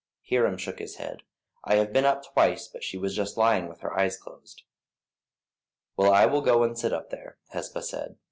[0.27, 1.21] Hiram shook his head.
[1.63, 4.63] "I have been up twice, but she was just lying with her eyes closed."
[5.95, 8.17] "Well, I will go and sit up there," Hesba said.